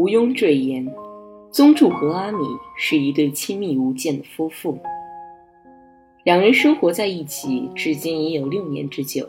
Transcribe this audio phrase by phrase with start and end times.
[0.00, 0.90] 毋庸赘言，
[1.50, 2.38] 宗助和阿米
[2.74, 4.78] 是一对亲密无间的夫妇。
[6.24, 9.28] 两人生活在一起，至今已有六年之久。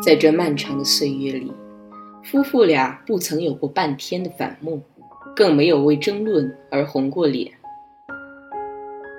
[0.00, 1.50] 在这漫长的岁月里，
[2.22, 4.80] 夫妇俩不曾有过半天的反目，
[5.34, 7.50] 更没有为争论而红过脸。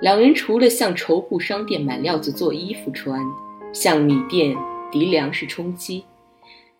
[0.00, 3.20] 两人除了向绸布商店买料子做衣服穿，
[3.74, 4.56] 向米店
[4.90, 6.02] 抵粮食充饥，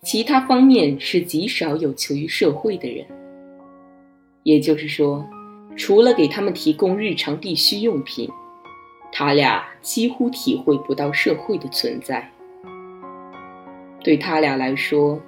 [0.00, 3.06] 其他方面是极少有求于社会的人。
[4.44, 5.26] 也就是说，
[5.76, 8.30] 除了给他们提供日常必需用品，
[9.10, 12.30] 他俩几乎体会不到社会的存在。
[14.02, 15.20] 对他俩来说，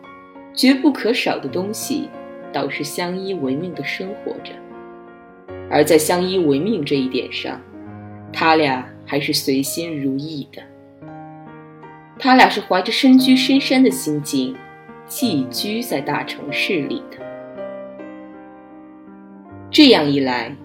[0.54, 2.08] 绝不可少的东西，
[2.52, 4.52] 倒是相依为命的生活着。
[5.70, 7.60] 而在相依为命这一点上，
[8.32, 10.62] 他俩还是随心如意的。
[12.18, 14.54] 他俩是怀着身居深山的心境，
[15.06, 17.25] 寄居在大城市里的。
[19.76, 20.56] 这样一来，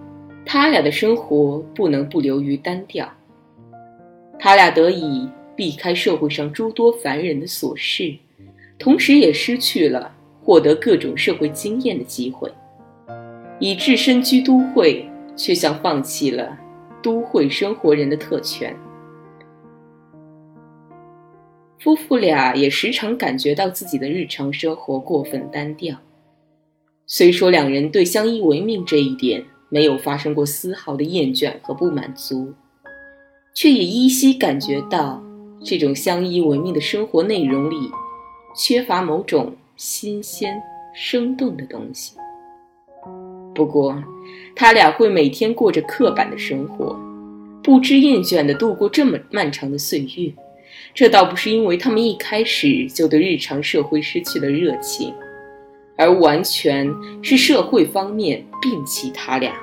[0.45, 3.11] 他俩的生活不能不流于单调。
[4.39, 8.15] 他俩得以避开社会上诸多烦人的琐事。
[8.79, 12.49] 同时也失去了获得各种社会经验的机会，
[13.59, 15.05] 以致身居都会，
[15.35, 16.57] 却像放弃了
[17.03, 18.73] 都会生活人的特权。
[21.79, 25.97] 夫妇俩也时常感觉到自己的日常生活过分单调。
[27.05, 32.53] 虽说两人对相依为命这一点没有发生过丝毫的厌倦和不满足，
[33.53, 35.21] 却也依稀感觉到
[35.63, 37.75] 这种相依为命的生活内容里。
[38.53, 40.61] 缺乏某种新鲜、
[40.93, 42.17] 生动的东西。
[43.55, 44.03] 不过，
[44.53, 46.99] 他俩会每天过着刻板的生活，
[47.63, 50.33] 不知厌倦地度过这么漫长的岁月。
[50.93, 55.13] 这倒不是因为他们一开始就对日常社会失去了热情，
[55.97, 56.91] 而完全
[57.21, 59.53] 是社会方面摒弃他俩，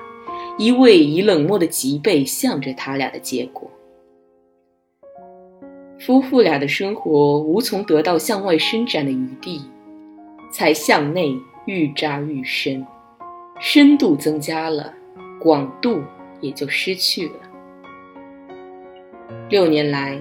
[0.59, 3.71] 一味以冷漠的脊背向着他俩的结果。
[6.01, 9.63] 夫妇俩的生活无从得到向外伸展的余地，
[10.53, 12.87] 才向内愈扎愈深，
[13.59, 14.95] 深度增加了，
[15.41, 16.01] 广度
[16.41, 17.35] 也就失去了。
[19.51, 20.21] 六年来，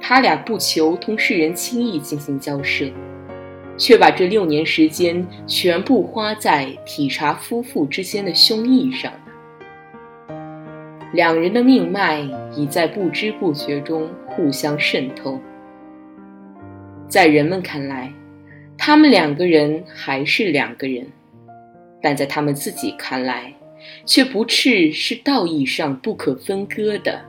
[0.00, 2.86] 他俩不求同世人轻易进行交涉，
[3.78, 9.20] 却把这六年时间全部花在体察夫妇之间的胸臆上了。
[11.14, 12.20] 两人的命脉
[12.54, 15.40] 已在不知不觉中互相渗透，
[17.08, 18.12] 在人们看来，
[18.76, 21.06] 他们两个人还是两个人，
[22.02, 23.54] 但在他们自己看来，
[24.04, 27.22] 却不啻是道义上不可分割的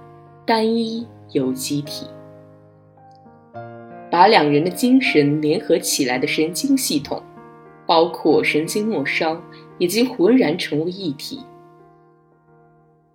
[0.45, 2.05] 单一有机体。
[4.19, 7.23] 把两人的精神联合起来的神经系统，
[7.87, 9.41] 包括神经末梢，
[9.77, 11.39] 已经浑然成为一体。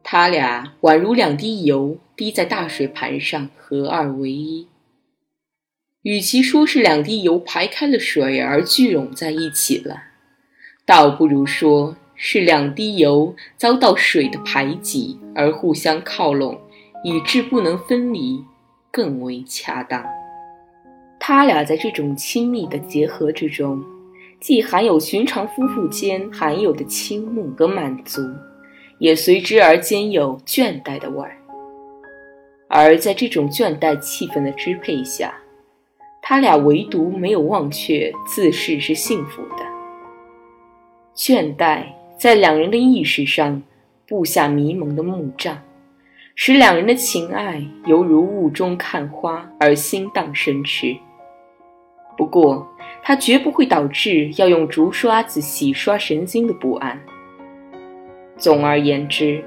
[0.02, 4.66] 他俩宛如两滴油滴在大水盘上，合二为一。
[6.00, 10.04] 与其说是两滴油排开了水而聚拢在一起了，
[10.86, 16.58] 倒不如说是两滴油遭到水的排挤而互相靠拢，
[17.04, 18.42] 以致不能分离，
[18.90, 20.02] 更为恰当。
[21.26, 23.82] 他俩在这种亲密的结合之中，
[24.40, 28.20] 既含有寻常夫妇间含有的倾慕和满足。
[28.98, 31.38] 也随之而兼有倦怠的味儿，
[32.68, 35.34] 而在这种倦怠气氛的支配下，
[36.20, 39.64] 他俩唯独没有忘却自视是幸福的。
[41.16, 41.84] 倦怠
[42.18, 43.62] 在两人的意识上
[44.06, 45.58] 布下迷蒙的幕障，
[46.34, 50.94] 使两人的情爱犹如雾中看花而心荡神驰。
[52.16, 52.66] 不过，
[53.02, 57.00] 它绝不会导致要用竹刷子洗刷神经的不安。
[58.36, 59.42] 总而言之，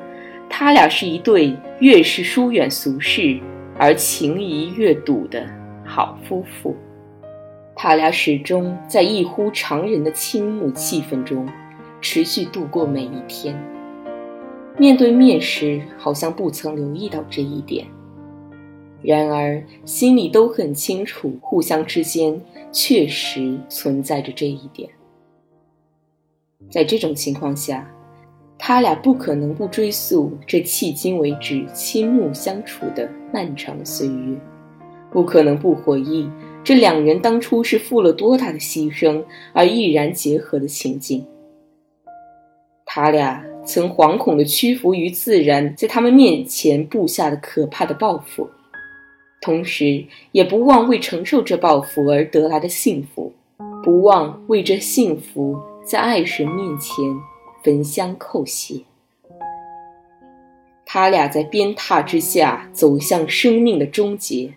[0.50, 3.40] 他俩是一对越是疏远俗世
[3.78, 5.46] 而情谊越笃的
[5.86, 6.75] 好夫妇。
[7.75, 11.48] 他俩始终在异乎常人的倾慕气氛中
[12.02, 13.56] 持续度过每一天。
[14.78, 17.86] 面对面时，好像不曾留意到这一点；
[19.02, 22.42] 然而心里都很清楚，互相之间
[22.79, 24.88] 确实存在着这一点。
[26.69, 27.91] 在这种情况下，
[28.56, 34.38] 他俩不可能不追溯这迄今为止倾慕相处的漫长岁月，
[35.12, 36.29] 不可能不回忆。
[36.63, 41.25] 这两人当初是付了多大的牺牲而毅然结合的情景。
[42.85, 48.47] 他俩曾惶恐地屈服于自然在他们面前布下的可怕的报复，
[49.42, 53.34] 同时也不忘为承受这报复而得来的幸福，
[53.84, 56.95] 不忘为这幸福在爱神面前
[57.63, 58.81] 焚香叩谢。
[60.86, 64.54] 他俩在鞭挞之下走向生命的终结。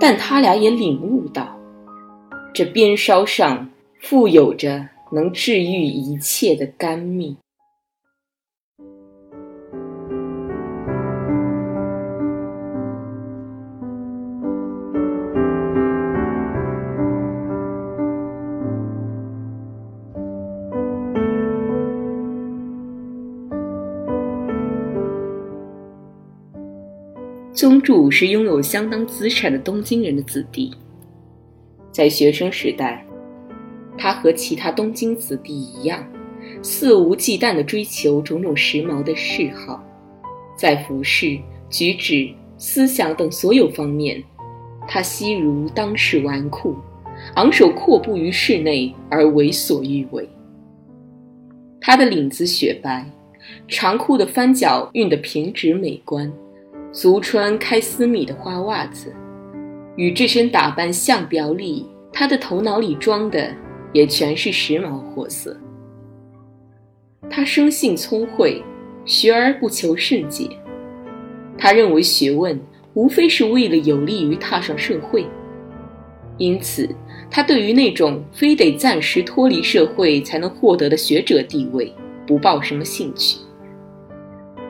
[0.00, 1.56] 但他俩也领悟到，
[2.52, 3.70] 这鞭梢上
[4.00, 7.36] 富有着能治愈一切的甘蜜。
[27.58, 30.72] 宗助是拥有相当资产的东京人的子弟，
[31.90, 33.04] 在学生时代，
[33.98, 36.06] 他和其他东京子弟一样，
[36.62, 39.84] 肆无忌惮地追求种种时髦的嗜好，
[40.56, 41.36] 在服饰、
[41.68, 44.22] 举止、思想等所有方面，
[44.86, 46.76] 他悉如当世纨绔，
[47.34, 50.28] 昂首阔步于室内而为所欲为。
[51.80, 53.04] 他的领子雪白，
[53.66, 56.32] 长裤的翻角熨得平直美观。
[56.90, 59.14] 足穿开丝米的花袜子，
[59.96, 63.54] 与这身打扮相表里，他的头脑里装的
[63.92, 65.56] 也全是时髦货色。
[67.28, 68.62] 他生性聪慧，
[69.04, 70.48] 学而不求甚解。
[71.58, 72.58] 他认为学问
[72.94, 75.26] 无非是为了有利于踏上社会，
[76.38, 76.88] 因此
[77.30, 81.92] 他对于那种非得暂时脱离社会才能获得的学者地位
[82.26, 83.38] 不抱什么兴趣。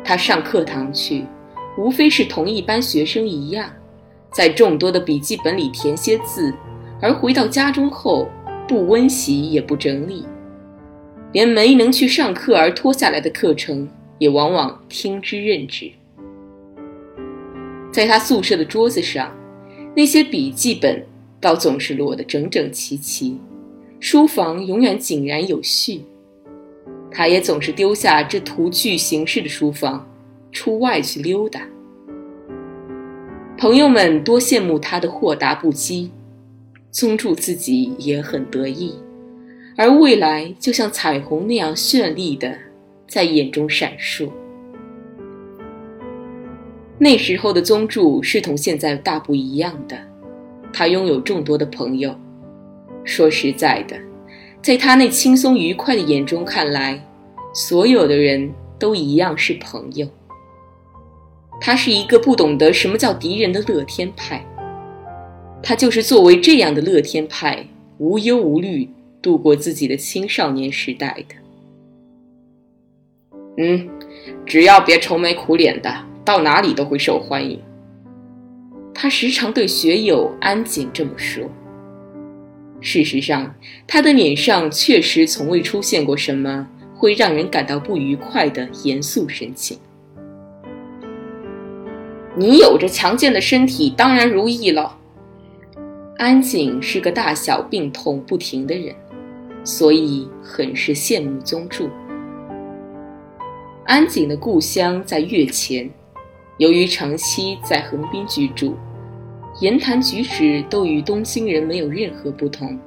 [0.02, 1.24] 他上课堂去。
[1.78, 3.70] 无非是同一班学生一样，
[4.32, 6.52] 在众多的笔记本里填些字，
[7.00, 8.28] 而回到家中后
[8.66, 10.26] 不温习也不整理，
[11.32, 13.88] 连没能去上课而拖下来的课程
[14.18, 15.88] 也往往听之任之。
[17.92, 19.32] 在他宿舍的桌子上，
[19.94, 21.06] 那些笔记本
[21.40, 23.38] 倒总是摞得整整齐齐，
[24.00, 26.02] 书房永远井然有序。
[27.08, 30.04] 他也总是丢下这图具形式的书房。
[30.58, 31.60] 出外去溜达，
[33.56, 36.10] 朋友们多羡慕他的豁达不羁，
[36.90, 38.96] 宗助自己也很得意，
[39.76, 42.58] 而未来就像彩虹那样绚丽的
[43.06, 44.28] 在眼中闪烁。
[46.98, 49.96] 那时候的宗助是同现在大不一样的，
[50.72, 52.12] 他拥有众多的朋友。
[53.04, 53.96] 说实在的，
[54.60, 57.00] 在他那轻松愉快的眼中看来，
[57.54, 60.08] 所有的人都一样是朋友。
[61.60, 64.44] 他是一个不懂得什么叫敌人的乐天派，
[65.62, 67.66] 他就是作为这样的乐天派，
[67.98, 68.88] 无忧无虑
[69.20, 71.34] 度过自己的青少年时代的。
[73.58, 73.88] 嗯，
[74.46, 75.92] 只要别愁眉苦脸的，
[76.24, 77.60] 到哪里都会受欢迎。
[78.94, 81.44] 他时常对学友安井这么说。
[82.80, 83.52] 事实上，
[83.88, 89.76] 他的脸上确实从未出现过什么会让人感到不愉快的严肃神情。
[92.38, 94.96] 你有着强健的身体，当然如意了。
[96.18, 98.94] 安井是个大小病痛不停的人，
[99.64, 101.90] 所以很是羡慕宗助。
[103.86, 105.90] 安井的故乡在月前，
[106.58, 108.76] 由于长期在横滨居住，
[109.60, 112.78] 言谈举止都与东京人没有任何不同。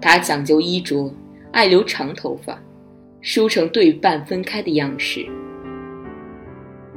[0.00, 1.12] 他讲究衣着，
[1.52, 2.58] 爱留长头发，
[3.20, 5.26] 梳成对半分开的样式。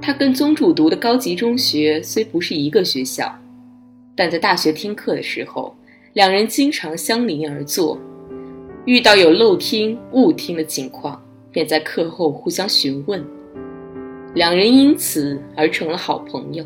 [0.02, 3.36] 他跟宗主读的高级中学虽不是一个学校，
[4.16, 5.76] 但在大学听课的时候，
[6.14, 8.00] 两人经常相邻而坐。
[8.86, 13.22] 遇到有漏听、误听的情况，便在课后互相询问，
[14.34, 16.66] 两人因此而成了好朋友。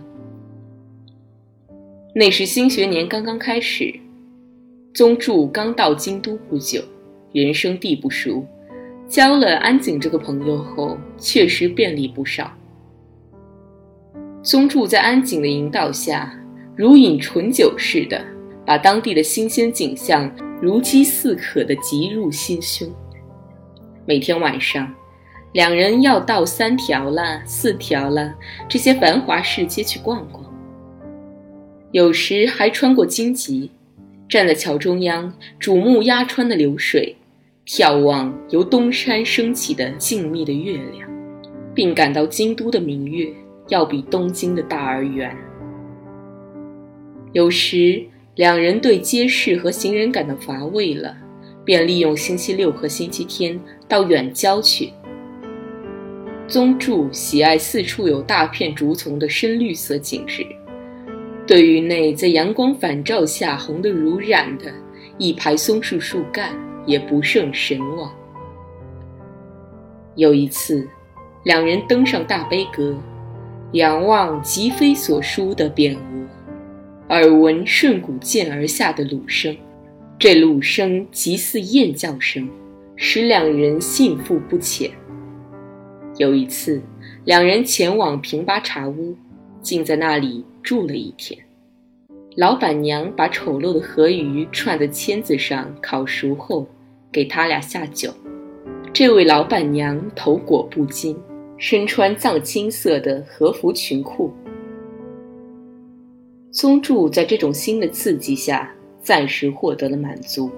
[2.13, 3.91] 那时新学年刚刚开始，
[4.93, 6.83] 宗助刚到京都不久，
[7.33, 8.45] 人生地不熟，
[9.07, 12.51] 交了安井这个朋友后，确实便利不少。
[14.43, 16.33] 宗助在安井的引导下，
[16.75, 18.19] 如饮醇酒似的，
[18.65, 22.91] 把当地的新鲜景象如饥似渴地急入心胸。
[24.03, 24.91] 每天晚上，
[25.53, 28.33] 两人要到三条啦、四条啦
[28.67, 30.43] 这些繁华市街去逛逛，
[31.91, 33.69] 有时还穿过荆棘，
[34.27, 37.15] 站在桥中央，瞩目压川的流水，
[37.67, 41.07] 眺望由东山升起的静谧的月亮，
[41.75, 43.31] 并感到京都的明月。
[43.67, 45.35] 要比东京的大而圆。
[47.33, 48.03] 有时，
[48.35, 51.15] 两人对街市和行人感到乏味了，
[51.63, 54.91] 便利用星期六和星期天到远郊去。
[56.47, 60.45] 宗助喜爱四处有大片竹丛的深绿色景致，
[61.47, 64.65] 对于那在阳光反照下红得如染的
[65.17, 66.49] 一排松树树干
[66.85, 68.13] 也不胜神往。
[70.15, 70.85] 有一次，
[71.45, 72.97] 两人登上大悲阁。
[73.73, 76.27] 仰望吉飞所书的匾额，
[77.07, 79.55] 耳闻顺古涧而下的鲁声，
[80.19, 82.49] 这鲁声极似雁叫声，
[82.97, 84.91] 使两人信服不浅。
[86.17, 86.81] 有一次，
[87.23, 89.15] 两人前往平八茶屋，
[89.61, 91.39] 竟在那里住了一天。
[92.35, 96.67] 老板娘把丑陋的河鱼串在签子上烤熟后，
[97.09, 98.13] 给他俩下酒。
[98.91, 101.15] 这位老板娘头裹布巾。
[101.63, 104.33] 身穿藏青色的和服裙裤，
[106.49, 110.49] 宗助在这种新的刺激下暂时获得了满足，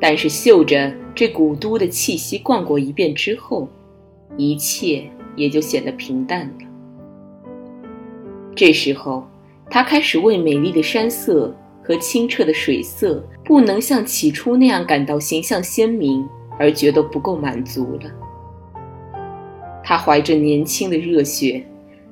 [0.00, 3.68] 但是嗅着这古都的气息逛过一遍之后，
[4.38, 5.04] 一切
[5.36, 6.66] 也就显得平淡了。
[8.56, 9.28] 这时候，
[9.68, 11.54] 他开始为美丽的山色
[11.84, 16.26] 和清澈的水色不能像起初那样感到形象鲜明
[16.58, 18.10] 而觉得不够满足了。
[19.90, 21.60] 他怀着年轻的热血，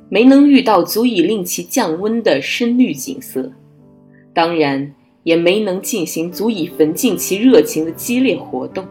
[0.08, 3.52] 没能遇到足以令其降温的深绿景色，
[4.34, 4.92] 当然
[5.22, 8.84] 也没能进行足以焚尽其热情的激烈活动。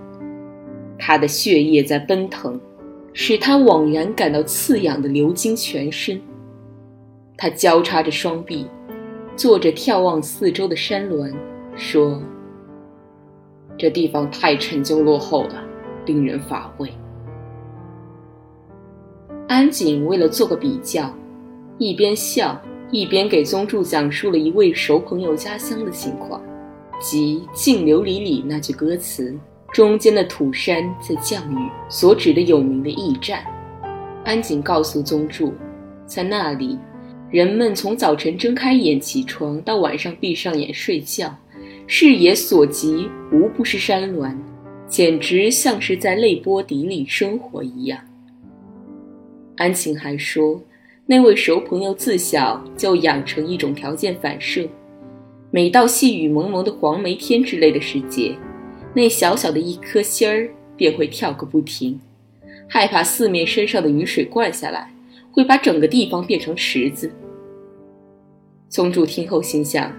[0.98, 2.58] 他的血液在奔腾，
[3.12, 6.22] 使他惘然感到刺痒的流经全身。
[7.36, 8.65] 他交叉着双臂，
[9.36, 11.36] 坐着眺望四周的山峦，
[11.75, 12.24] 说
[13.77, 15.62] ：“这地方太陈旧落后了，
[16.06, 16.89] 令人乏味。”
[19.48, 21.10] 安井为了做个比较，
[21.77, 22.62] 一边笑
[22.92, 26.42] 一边给宗助讲述了一位熟朋友家乡的情况，
[27.00, 29.34] 即《镜琉璃》里那句歌词
[29.72, 33.46] 中间的土山在降雨所指的有名的驿站。
[34.25, 35.54] 安井告诉宗助，
[36.06, 36.77] 在那里，
[37.32, 41.34] 人们从早晨睁开眼起床到晚上闭上眼睡觉，
[41.88, 44.38] 视野所及无不是山峦，
[44.89, 47.98] 简直像是在泪波底里生活一样。
[49.58, 50.62] 安晴还说，
[51.06, 54.68] 那位熟朋友自小就养成一种条件反射，
[55.52, 58.36] 每到细雨蒙蒙的黄梅天之类的时节，
[58.94, 62.00] 那小小的一颗心儿便会跳个不停，
[62.68, 64.92] 害怕四面身上的雨水灌下来，
[65.32, 67.12] 会把整个地方变成池子。
[68.70, 69.92] 宗主听后心想，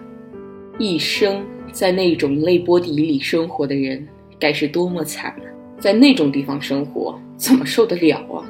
[0.78, 4.06] 一生在那种泪波底里生活的人，
[4.38, 5.42] 该是多么惨啊！
[5.80, 8.44] 在那种地方生活，怎么受得了啊？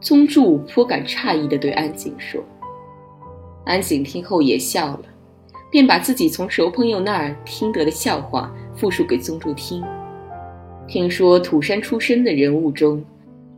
[0.00, 2.40] 宗助颇感诧异地对安井说
[3.66, 5.02] ：“安井听后也笑了，
[5.72, 9.82] 便把自己从熟朋友那儿听得的笑话复述给宗助听。
[10.86, 13.04] 听说土山出身的人物中，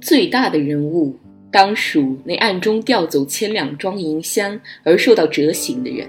[0.01, 1.15] 最大的人物
[1.53, 6.09] 当属那暗中调走千两装银箱而受到折刑的人。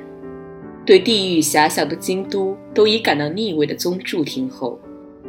[0.85, 4.79] 对地域狭小的京都都已感到腻味的宗助听后，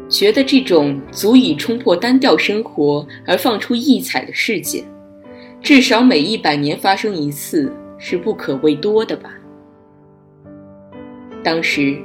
[0.08, 4.84] 觉得这种足以冲破单调生活而放出异彩的事件。”
[5.62, 9.32] 至少每一百年发生一次是不可谓多的吧。
[11.44, 11.96] 当时，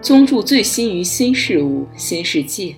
[0.00, 2.74] 宗助醉心于新事物、新世界，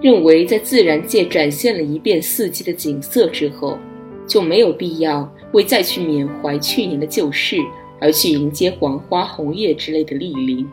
[0.00, 3.78] 认为在自然界展现了一遍四季的景色之后，
[4.26, 7.58] 就没有必要为再去缅怀去年的旧事
[8.00, 10.66] 而去迎接黄花红叶之类的莅临。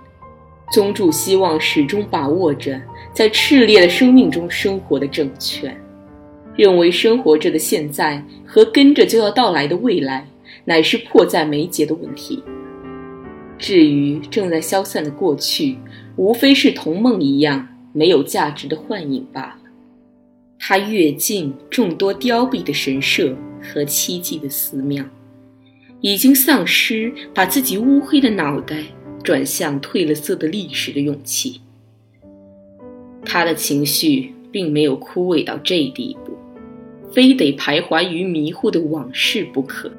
[0.72, 2.82] 宗助希望始终把握着
[3.12, 5.78] 在炽烈的生命中生活的政权。
[6.60, 10.28] 认为生活着的现在和跟着就要到来的未来，
[10.66, 12.44] 乃是迫在眉睫的问题。
[13.58, 15.78] 至于正在消散的过去，
[16.18, 19.60] 无非是同梦一样没有价值的幻影罢了。
[20.60, 25.06] 他跃进众多凋敝的神社和凄寂的寺庙，
[26.02, 28.84] 已经丧失把自己乌黑的脑袋
[29.24, 31.62] 转向褪了色的历史的勇气。
[33.24, 36.29] 他的情绪并没有枯萎到这地步。
[37.12, 39.92] 非得徘徊于迷糊的往事不可。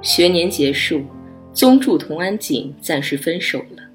[0.00, 1.02] 学年结束，
[1.52, 3.87] 宗助同安景暂时分手了。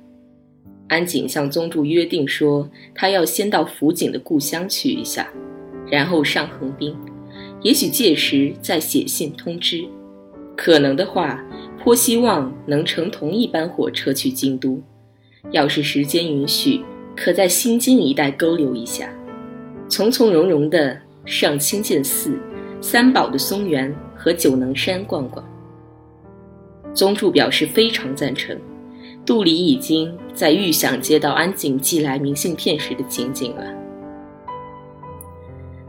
[0.94, 5.28] 安井向宗助约定说，他要先到福景的故乡去一下，
[5.90, 6.96] 然后上横滨，
[7.64, 9.84] 也许届时再写信通知。
[10.56, 11.44] 可能的话，
[11.82, 14.80] 颇希望能乘同一班火车去京都。
[15.50, 16.82] 要是时间允许，
[17.16, 19.10] 可在新津一带勾留一下，
[19.90, 20.96] 从从容容的
[21.26, 22.38] 上清见寺、
[22.80, 25.44] 三宝的松原和九能山逛逛。
[26.94, 28.56] 宗助表示非常赞成，
[29.26, 33.64] 肚里已经在预想接到安井寄来明信片时的情景了。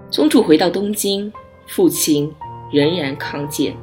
[0.08, 1.32] 宗主回到东京，
[1.66, 2.32] 父亲
[2.72, 3.74] 仍然康健，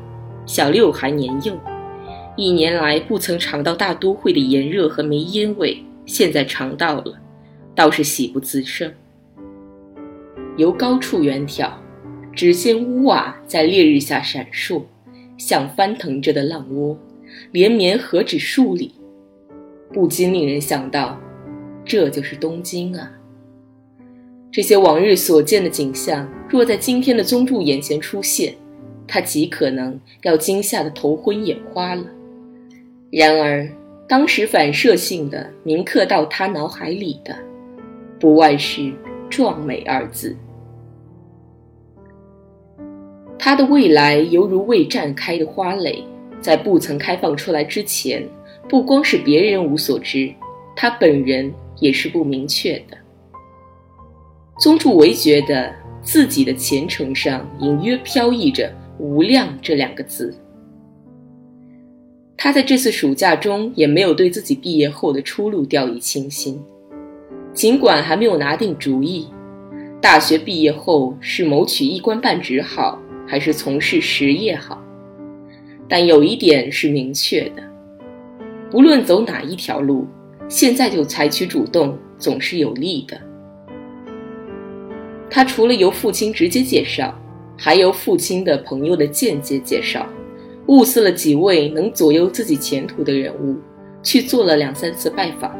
[0.46, 1.58] 小六还年幼，
[2.38, 7.20] 一年来不曾尝到大都会的炎热和煤烟味，现在尝到了，
[7.75, 8.89] 倒是喜不自胜。
[10.55, 11.72] 由高处远眺，
[12.34, 14.84] 只见屋瓦在烈日下闪烁，
[15.38, 16.98] 像翻腾着的浪窝。
[17.51, 18.93] 连绵何止数里，
[19.94, 21.20] 不禁令人想到，
[21.84, 23.12] 这就是东京啊！
[24.52, 28.56] 这些往日所见的景象，若在今天的宗助眼前出现，
[29.08, 32.06] 他极可能要惊吓得头昏眼花了。
[33.12, 33.68] 然而，
[34.08, 37.36] 当时反射性的铭刻到他脑海里的，
[38.20, 38.94] 不外是
[39.30, 40.36] “壮美”二字。
[43.38, 46.04] 他的未来犹如未绽开的花蕾。
[46.42, 48.28] 在不曾开放出来之前，
[48.72, 50.34] 不光是别人无所知，
[50.78, 52.98] 他本人也是不明确的。
[54.62, 60.34] 宗助唯觉得自己的前程上隐约飘逸着“无量”这两个字。
[62.38, 66.57] 他在这次暑假中也没有对自己毕业后的出路掉以轻心，
[67.53, 69.27] 尽管还没有拿定主意，
[70.00, 74.81] 大学毕业后是谋取一官半职好，还是从事实业好。
[75.90, 77.71] 但有一点是明确的，
[78.74, 80.07] 无论走哪一条路，
[80.48, 83.20] 现在就采取主动总是有利的。
[85.29, 87.14] 他除了由父亲直接介绍，
[87.57, 90.07] 还由父亲的朋友的间接介绍，
[90.68, 93.57] 物色了几位能左右自己前途的人物，
[94.01, 95.53] 去做了两三次拜访。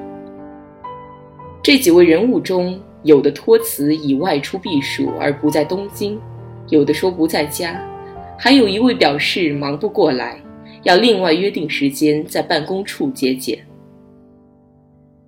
[1.62, 6.20] 这几位人物中，有的托辞已外出避暑而不在东京，
[6.70, 7.80] 有的说不在家。
[8.40, 10.42] 还有一位表示忙不过来，
[10.84, 13.60] 要另外约定时间在办公处接见。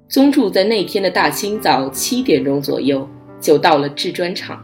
[0.08, 3.08] 宗助在那天的大清早七点钟左右
[3.40, 4.64] 就到了制砖厂，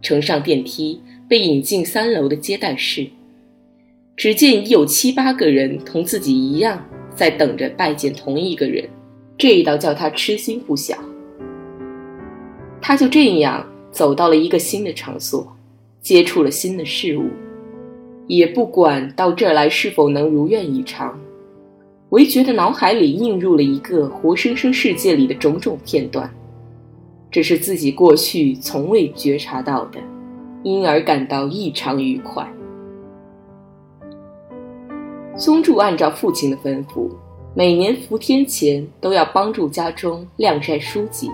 [0.00, 3.06] 乘上电梯，被引进三楼的接待室。
[4.16, 6.82] 只见已有七八个人同自己一样
[7.14, 8.88] 在等着拜见同一个人，
[9.36, 10.96] 这一倒叫他吃惊不小。
[12.80, 15.56] 他就这样走到了一个新的场所，
[16.00, 17.28] 接触了新的事物。
[18.26, 21.18] 也不管到这儿来是否能如愿以偿，
[22.10, 26.28] 唯觉得脑海里映入了一个活生生世界里的种种片段，
[27.30, 30.00] 这是自己过去从未觉察到的，
[30.62, 32.44] 因而感到异常愉快。
[35.36, 37.08] 宗助按照父亲的吩咐，
[37.54, 41.30] 每年伏天前都要帮助家中晾晒书籍，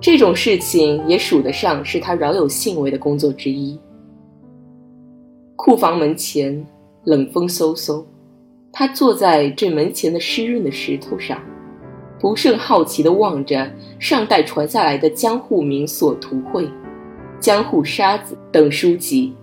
[0.00, 3.78] 这种事情也数得上是他饶有兴味的工作之一。
[5.56, 6.64] 库房门前，
[7.04, 8.04] 冷风嗖嗖。
[8.70, 11.40] 他坐在这门前的湿润的石头上，
[12.20, 16.68] 不胜好奇地望着上代传下来的江户名所图绘、
[17.40, 19.34] 江户沙子等书籍。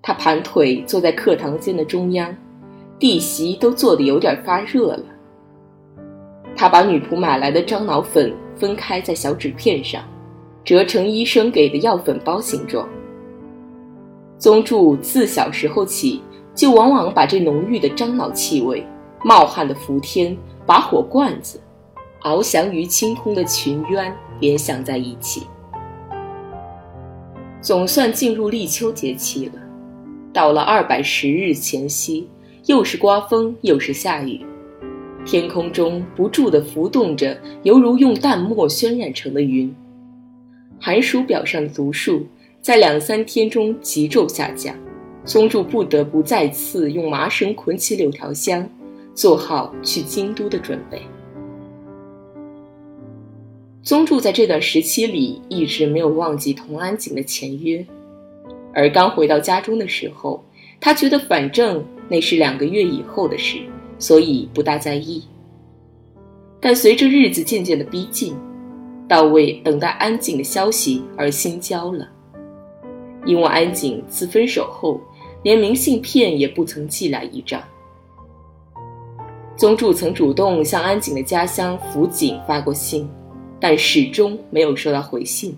[0.00, 2.34] 他盘腿坐在课堂间的中央，
[2.98, 5.04] 地席都坐得有点发热了。
[6.56, 10.02] 他把女仆买来的樟脑粉分开在小纸片上，
[10.64, 12.88] 折成医生给的药粉包形状。
[14.38, 16.20] 宗助自小时候起，
[16.54, 18.86] 就往往把这浓郁的樟脑气味、
[19.24, 21.58] 冒汗的伏天、拔火罐子、
[22.22, 25.46] 翱翔于青空的群鸢联想在一起。
[27.62, 29.54] 总算进入立秋节气了，
[30.32, 32.28] 到了二百十日前夕，
[32.66, 34.44] 又是刮风又是下雨，
[35.24, 39.74] 天空中不住地浮动着犹如用淡墨渲染成的云，
[40.78, 42.26] 寒暑表上的读数。
[42.66, 44.74] 在两三天中急骤下降，
[45.24, 48.68] 宗助不得不再次用麻绳捆起柳条箱，
[49.14, 51.00] 做好去京都的准备。
[53.84, 57.86] 宗助在这段时期里一直没有忘记同安景的前约，
[58.74, 60.44] 而刚回到家中的时候，
[60.80, 63.58] 他觉得反正那是两个月以后的事，
[63.96, 65.22] 所以不大在意。
[66.60, 68.34] 但随着日子渐渐的逼近，
[69.06, 72.08] 到为等待安景的消息而心焦了，
[73.26, 74.98] 因为安景自分手后，
[75.42, 77.62] 连明信片也不曾寄来一张。
[79.56, 83.06] 宗助曾主动向安景的家乡福井发过信。
[83.58, 85.56] 但始终没有收到回信。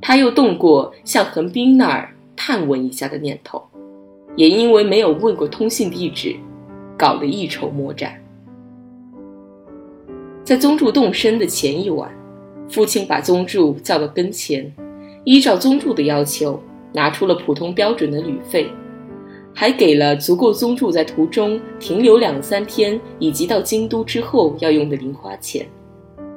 [0.00, 3.62] 他又动过向横滨那儿探问一下的念头，
[4.34, 6.34] 也因为没有问过通信地址，
[6.98, 8.20] 搞得一筹莫展。
[10.42, 12.12] 在宗助动身的前一晚，
[12.68, 14.74] 父亲把宗助叫到跟前，
[15.24, 16.60] 依照宗助的要求，
[16.92, 18.68] 拿出了普通标准的旅费，
[19.54, 25.66] 还给了足够宗助在途中停留两三天以及到京都之后要用的零花钱。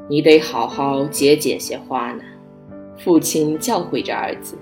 [0.10, 2.24] 你得好好节俭些花呢，
[2.98, 4.58] 父亲教诲着儿子。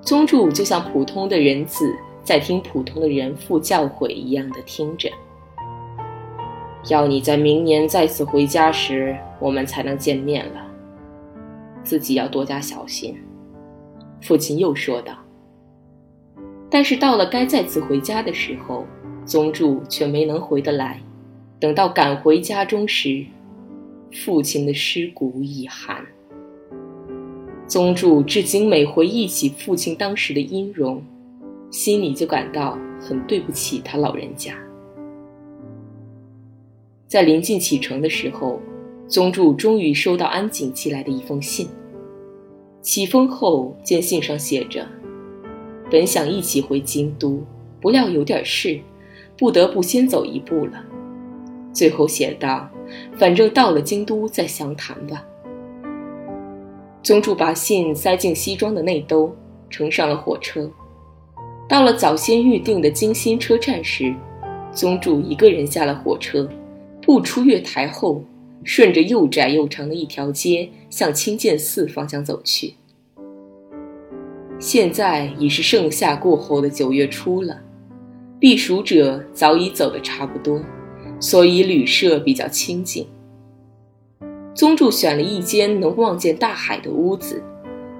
[0.00, 5.10] 宗助就像普通的人子在听普通的人父教诲一样的听着。
[6.88, 10.67] 要你在明年再次回家时，我们才能见面了。
[11.88, 13.16] 自己要多加小心。
[14.20, 15.16] 父亲又说道。
[16.68, 18.84] 但是到了该再次回家的时候，
[19.24, 21.00] 宗助却没能回得来。
[21.58, 23.24] 等到赶回家中时，
[24.12, 26.04] 父亲的尸骨已寒，
[27.66, 31.02] 宗助至今每回忆起父亲当时的音容，
[31.70, 34.54] 心里就感到很对不起他老人家。
[37.06, 38.60] 在临近启程的时候，
[39.08, 41.68] 宗助终于收到安井寄来的一封信。
[42.80, 44.86] 启封后，见信上写着
[45.90, 47.42] ：“本想一起回京都，
[47.80, 48.78] 不料有点事，
[49.36, 50.84] 不得不先走一步了。”
[51.74, 52.68] 最后写道。
[53.18, 55.22] 反正到了京都再详谈吧。
[57.02, 59.30] 宗助把信塞进西装的内兜，
[59.68, 60.70] 乘上了火车。
[61.68, 64.14] 到了早先预定的京新车站时，
[64.72, 66.48] 宗助一个人下了火车，
[67.02, 68.24] 不出月台后，
[68.68, 72.74] 顺着又窄又长的一条街向清涧寺方向走去。
[74.58, 77.62] 现在已是盛夏过后的九月初了，
[78.38, 80.60] 避暑者早已走得差不多。
[81.18, 83.06] 所以旅社比较清静。
[84.54, 87.42] 宗助选了一间能望见大海的屋子，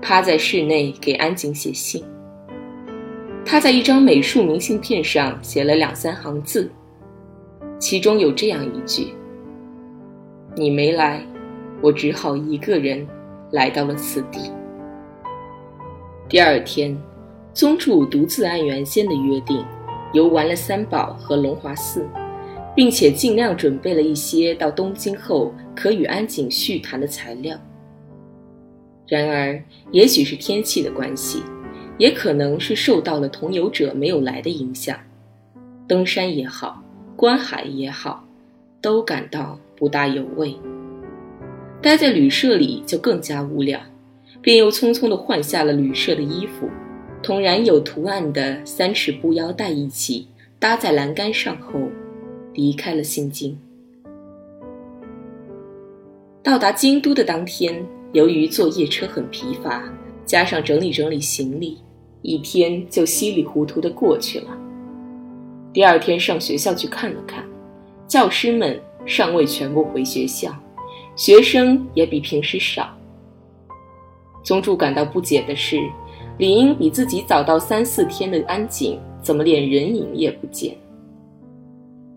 [0.03, 2.05] 趴在室内给安井写信。
[3.43, 6.71] 他在一张美术明信片上写了两三行字，
[7.79, 9.15] 其中有这样一句
[10.59, 11.25] ：“你没来，
[11.81, 13.07] 我只好一个人
[13.53, 14.51] 来到了此地。”
[16.29, 17.01] 第二天，
[17.55, 19.65] 宗助独自按原先的约定，
[20.13, 22.05] 游玩了三宝和龙华寺。
[22.79, 27.59] 并且尽量准备了一些到东京后可与安井叙谈的材料。
[29.09, 31.43] 然而，也许是天气的关系，
[31.99, 34.97] 也可能是受到了同游者没有来的影响，
[35.89, 36.81] 登山也好，
[37.17, 38.25] 观海也好，
[38.81, 40.57] 都感到不大有味。
[41.81, 43.81] 待在旅社里就更加无聊，
[44.43, 46.69] 便又匆匆地换下了旅社的衣服，
[47.23, 50.27] 同染有图案的三尺布腰带一起
[50.59, 51.81] 搭在栏杆上后。
[52.55, 53.57] 离开了新京。
[56.43, 59.85] 到达京都的当天，由于坐夜车很疲乏，
[60.27, 61.79] 加上整理整理行李，
[62.21, 64.59] 一天就稀里糊涂的过去了。
[65.73, 67.45] 第二天上学校去看了看，
[68.09, 70.55] 教师们尚未全部回学校，
[71.17, 72.95] 学生也比平时少。
[74.45, 75.81] 宗助感到不解的是，
[76.37, 80.77] 理应比自己早到三四天的安井，怎么连人影也不见？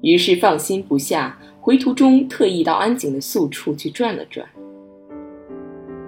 [0.02, 4.46] 于是放心不下，回途中特意到安井的宿处去转了转。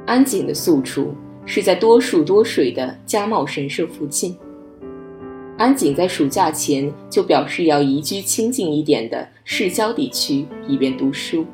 [0.05, 1.15] 安井的宿处
[1.45, 4.35] 是在多树多水的家茂神社附近。
[5.57, 11.45] 安井在暑假前就表示要移居清静一点的市郊地区，以便读书，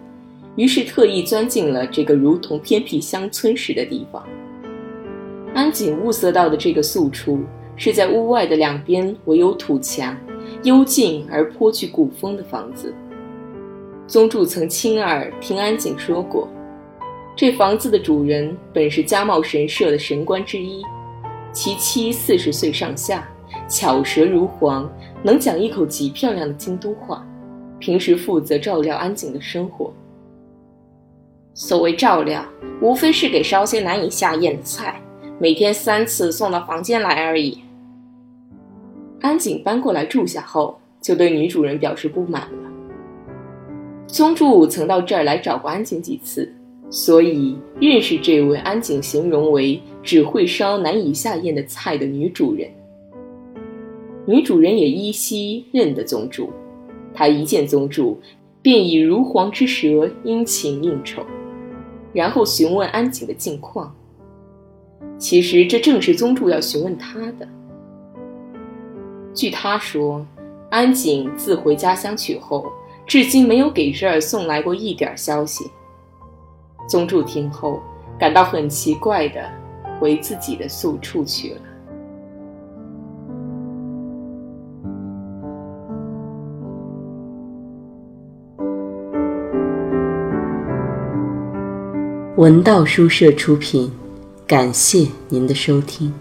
[0.56, 4.24] 于是特意钻进了这个如同偏僻乡村似的地方。
[5.56, 7.40] 安井物色到的这个宿处，
[7.76, 10.16] 是在屋外的两边唯有土墙。
[10.64, 12.94] 幽静而颇具古风的房子。
[14.08, 16.48] 宗助曾亲耳听安井说过，
[17.36, 20.82] 这房子的主人本是家茂神社的神官之一，
[21.52, 23.30] 其妻四十岁上下，
[23.70, 24.90] 巧舌如簧，
[25.24, 27.26] 能讲一口极漂亮的京都话，
[27.80, 29.92] 平时负责照料安井的生活。
[31.54, 32.46] 所谓照料，
[32.82, 35.02] 无非是给烧些难以下咽的菜，
[35.40, 37.60] 每天三次送到房间来而已。
[39.22, 42.72] 安井搬过来住下后，就对女主人表示不满了。
[44.08, 46.50] 宗助曾到这儿来找过安井几次，
[46.90, 52.70] 所以认识这位安井形容为只会烧难以下咽的菜的女主人。
[54.26, 56.50] 女主人也依稀认得宗主，
[57.20, 58.18] 他一见宗主，
[58.62, 61.22] 便以如簧之舌殷勤应酬，
[62.14, 63.94] 然后询问安井的近况。
[65.18, 67.46] 其实这正是宗主要询问他的。
[69.34, 70.26] 据他说，
[70.70, 72.66] 安井自回家乡去后，
[73.06, 75.70] 至今没有给这儿送来过一点消息。
[76.88, 77.82] 宗助听后，
[78.18, 79.44] 感到很奇怪的，
[80.00, 81.62] 回自己的宿处去了。
[92.40, 93.92] 文道书社出品，
[94.48, 96.14] 感谢您的收听。